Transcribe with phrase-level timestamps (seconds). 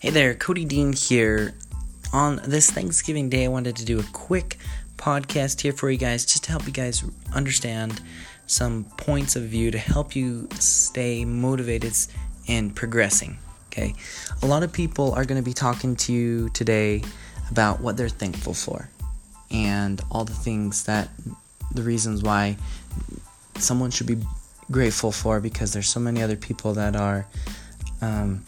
[0.00, 1.52] Hey there, Cody Dean here.
[2.10, 4.56] On this Thanksgiving Day, I wanted to do a quick
[4.96, 7.04] podcast here for you guys just to help you guys
[7.34, 8.00] understand
[8.46, 11.92] some points of view to help you stay motivated
[12.48, 13.36] and progressing.
[13.66, 13.94] Okay,
[14.42, 17.02] a lot of people are going to be talking to you today
[17.50, 18.88] about what they're thankful for
[19.50, 21.10] and all the things that
[21.74, 22.56] the reasons why
[23.56, 24.16] someone should be
[24.70, 27.26] grateful for because there's so many other people that are
[28.00, 28.46] um,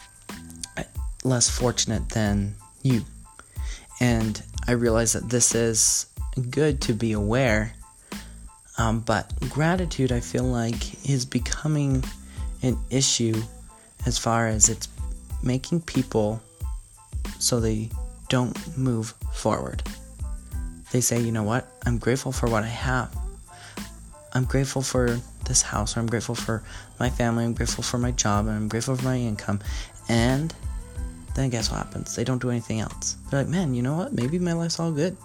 [1.25, 3.03] less fortunate than you.
[4.01, 6.07] And I realize that this is
[6.51, 7.75] good to be aware,
[8.79, 12.03] um, but gratitude, I feel like, is becoming
[12.63, 13.41] an issue
[14.07, 14.89] as far as it's
[15.43, 16.41] making people
[17.39, 17.91] so they
[18.29, 19.83] don't move forward.
[20.91, 23.15] They say, you know what, I'm grateful for what I have.
[24.35, 26.63] I'm grateful for this house, or I'm grateful for
[26.99, 29.61] my family, I'm grateful for my job, and I'm grateful for my income.
[30.09, 30.55] And
[31.35, 32.15] then guess what happens?
[32.15, 33.17] They don't do anything else.
[33.31, 34.13] They're like, man, you know what?
[34.13, 35.17] Maybe my life's all good.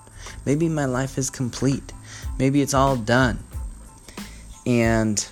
[0.45, 1.93] Maybe my life is complete.
[2.39, 3.39] Maybe it's all done.
[4.65, 5.25] And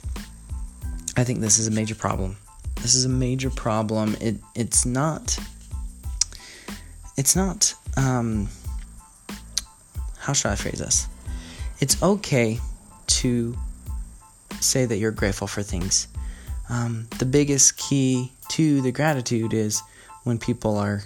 [1.17, 2.37] I think this is a major problem.
[2.81, 4.15] This is a major problem.
[4.21, 5.37] It it's not
[7.17, 8.49] it's not um
[10.19, 11.07] how should I phrase this?
[11.79, 12.59] It's okay
[13.07, 13.55] to
[14.59, 16.07] say that you're grateful for things.
[16.69, 19.81] Um, the biggest key to the gratitude is
[20.25, 21.01] when people are,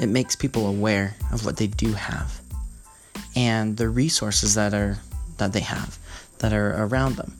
[0.00, 2.40] it makes people aware of what they do have
[3.36, 4.98] and the resources that are
[5.36, 5.98] that they have
[6.38, 7.36] that are around them.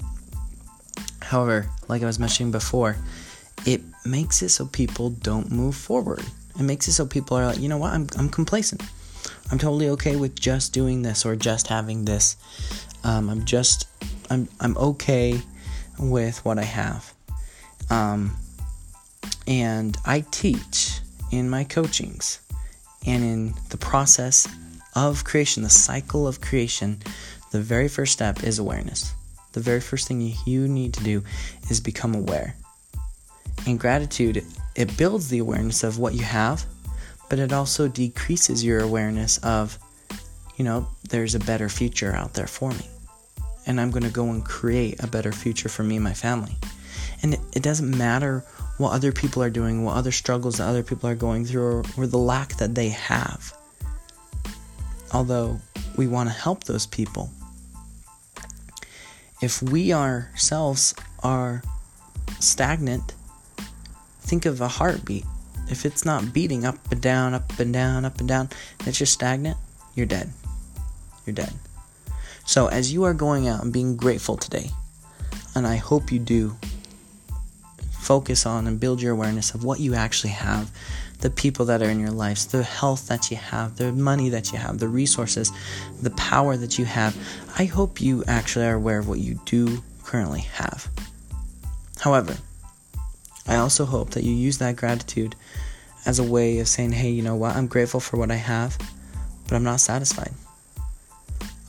[1.22, 2.96] However, like I was mentioning before,
[3.64, 6.22] it makes it so people don't move forward.
[6.58, 8.82] It makes it so people are like, you know what, I'm, I'm complacent.
[9.50, 12.36] I'm totally okay with just doing this or just having this.
[13.02, 13.88] Um, I'm just,
[14.30, 15.40] I'm, I'm okay
[15.98, 17.12] with what I have.
[17.90, 18.36] Um,
[19.46, 22.40] and I teach in my coachings
[23.06, 24.48] and in the process
[24.94, 26.98] of creation, the cycle of creation,
[27.52, 29.12] the very first step is awareness.
[29.52, 31.22] The very first thing you need to do
[31.70, 32.56] is become aware.
[33.66, 34.44] And gratitude,
[34.74, 36.64] it builds the awareness of what you have,
[37.30, 39.78] but it also decreases your awareness of,
[40.56, 42.88] you know, there's a better future out there for me.
[43.66, 46.56] And I'm going to go and create a better future for me and my family.
[47.22, 48.44] And it, it doesn't matter
[48.78, 51.84] what other people are doing, what other struggles that other people are going through, or,
[51.96, 53.54] or the lack that they have.
[55.12, 55.60] Although
[55.96, 57.30] we want to help those people,
[59.40, 61.62] if we ourselves are
[62.40, 63.14] stagnant,
[64.20, 65.24] think of a heartbeat.
[65.68, 68.50] If it's not beating up and down, up and down, up and down,
[68.86, 69.56] it's just stagnant,
[69.94, 70.30] you're dead.
[71.24, 71.52] You're dead.
[72.44, 74.70] So, as you are going out and being grateful today,
[75.54, 76.56] and I hope you do
[78.06, 80.70] focus on and build your awareness of what you actually have,
[81.22, 84.52] the people that are in your lives, the health that you have, the money that
[84.52, 85.50] you have, the resources,
[86.00, 87.16] the power that you have.
[87.58, 90.88] I hope you actually are aware of what you do currently have.
[91.98, 92.36] However,
[93.48, 95.34] I also hope that you use that gratitude
[96.04, 97.56] as a way of saying, hey, you know what?
[97.56, 98.78] I'm grateful for what I have,
[99.48, 100.32] but I'm not satisfied.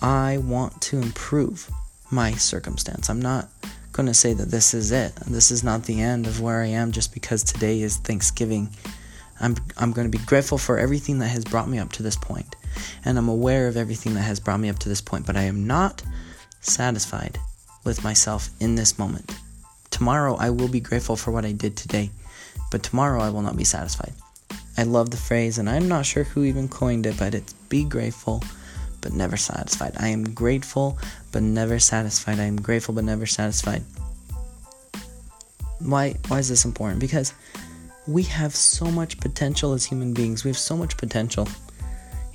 [0.03, 1.67] I want to improve
[2.11, 3.09] my circumstance.
[3.09, 3.49] I'm not
[3.97, 5.15] going to say that this is it.
[5.25, 8.69] This is not the end of where I am just because today is Thanksgiving.
[9.41, 12.15] I'm, I'm going to be grateful for everything that has brought me up to this
[12.15, 12.55] point,
[13.03, 15.43] and I'm aware of everything that has brought me up to this point, but I
[15.43, 16.03] am not
[16.61, 17.39] satisfied
[17.85, 19.35] with myself in this moment.
[19.89, 22.11] Tomorrow I will be grateful for what I did today,
[22.69, 24.13] but tomorrow I will not be satisfied.
[24.77, 27.83] I love the phrase, and I'm not sure who even coined it, but it's be
[27.83, 28.43] grateful
[29.07, 29.93] but never satisfied.
[29.97, 30.97] I am grateful
[31.31, 32.41] but never satisfied.
[32.41, 33.81] I am grateful but never satisfied.
[35.79, 36.99] Why why is this important?
[36.99, 37.31] Because
[38.05, 40.43] we have so much potential as human beings.
[40.43, 41.47] We have so much potential.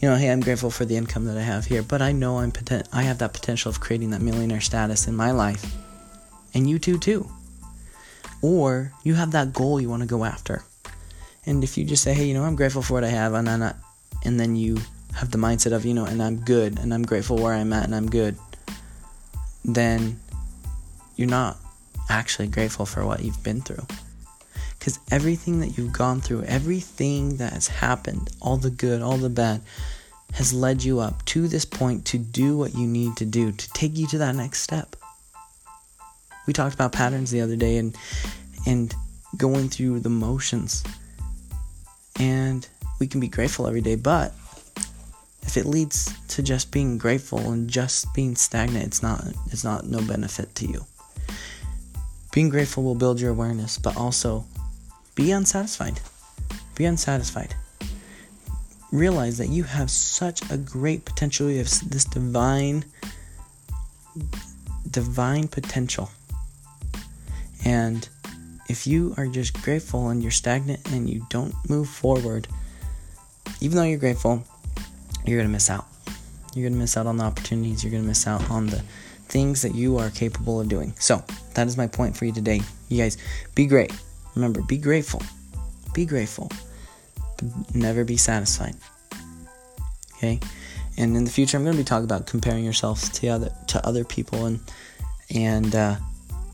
[0.01, 2.39] You know, hey, I'm grateful for the income that I have here, but I know
[2.39, 5.63] I'm poten- I have that potential of creating that millionaire status in my life.
[6.55, 7.29] And you too too.
[8.41, 10.65] Or you have that goal you want to go after.
[11.45, 13.49] And if you just say, "Hey, you know, I'm grateful for what I have," and
[14.25, 14.81] and then you
[15.17, 17.85] have the mindset of, you know, and I'm good and I'm grateful where I'm at
[17.85, 18.37] and I'm good,
[19.65, 20.19] then
[21.17, 21.57] you're not
[22.09, 23.87] actually grateful for what you've been through.
[24.79, 29.31] Because everything that you've gone through, everything that has happened, all the good, all the
[29.31, 29.61] bad,
[30.33, 33.73] has led you up to this point to do what you need to do to
[33.73, 34.97] take you to that next step.
[36.47, 37.97] We talked about patterns the other day and
[38.67, 38.95] and
[39.37, 40.83] going through the motions.
[42.19, 42.67] And
[42.99, 44.33] we can be grateful every day, but
[45.53, 49.85] if it leads to just being grateful and just being stagnant, it's not it's not
[49.85, 50.87] no benefit to you.
[52.33, 54.47] Being grateful will build your awareness, but also
[55.15, 56.01] be unsatisfied.
[56.75, 57.55] Be unsatisfied.
[58.93, 61.51] realize that you have such a great potential.
[61.51, 62.87] You have this divine,
[64.91, 66.11] divine potential.
[67.67, 68.09] And
[68.71, 72.49] if you are just grateful and you're stagnant and you don't move forward,
[73.61, 74.45] even though you're grateful,
[75.25, 75.87] you're going to miss out.
[76.55, 77.83] You're going to miss out on the opportunities.
[77.83, 78.83] You're going to miss out on the
[79.29, 80.93] things that you are capable of doing.
[80.99, 81.23] So,
[81.55, 82.61] that is my point for you today.
[82.89, 83.17] You guys,
[83.55, 83.93] be great.
[84.35, 85.23] Remember, be grateful.
[85.95, 86.51] Be grateful.
[87.37, 88.75] But never be satisfied.
[90.17, 90.41] Okay?
[90.99, 93.87] And in the future, I'm going to be talking about comparing yourself to other to
[93.87, 94.61] other people and
[95.35, 95.97] and uh,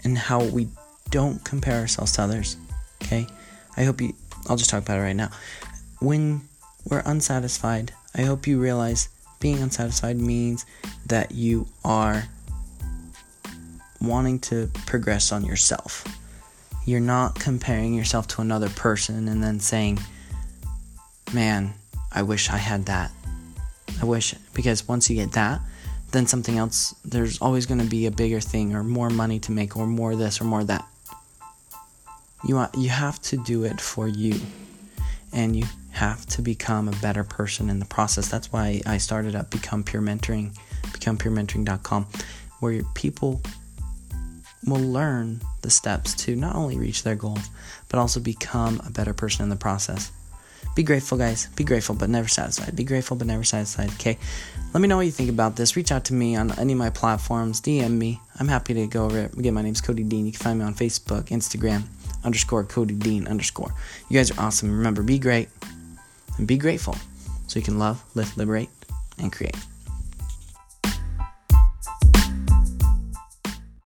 [0.05, 0.69] and how we
[1.11, 2.57] don't compare ourselves to others.
[3.03, 3.27] Okay?
[3.77, 4.15] I hope you.
[4.49, 5.31] I'll just talk about it right now.
[5.99, 6.43] When
[6.89, 10.67] we're unsatisfied, I hope you realize being unsatisfied means
[11.07, 12.25] that you are
[14.01, 16.05] wanting to progress on yourself.
[16.85, 20.01] You're not comparing yourself to another person and then saying,
[21.33, 21.75] man,
[22.13, 23.13] I wish I had that.
[24.03, 25.61] I wish, because once you get that,
[26.11, 29.53] then something else, there's always going to be a bigger thing or more money to
[29.53, 30.85] make or more this or more that.
[32.45, 34.41] You, want, you have to do it for you.
[35.33, 35.67] And you
[35.99, 38.29] have to become a better person in the process.
[38.29, 42.07] That's why I started up Become Pure Mentoring, becomepurementoring.com,
[42.61, 43.43] where people
[44.65, 47.51] will learn the steps to not only reach their goals,
[47.89, 50.13] but also become a better person in the process.
[50.77, 51.49] Be grateful, guys.
[51.57, 52.77] Be grateful, but never satisfied.
[52.77, 53.91] Be grateful, but never satisfied.
[53.95, 54.19] Okay.
[54.73, 55.75] Let me know what you think about this.
[55.75, 57.61] Reach out to me on any of my platforms.
[57.61, 58.21] DM me.
[58.39, 59.35] I'm happy to go over it.
[59.37, 60.27] Again, my name's Cody Dean.
[60.27, 61.83] You can find me on Facebook, Instagram,
[62.23, 63.75] underscore Cody Dean underscore.
[64.09, 64.71] You guys are awesome.
[64.71, 65.49] Remember, be great
[66.39, 66.97] and be grateful
[67.47, 68.71] so you can love, lift, liberate,
[69.19, 69.57] and create.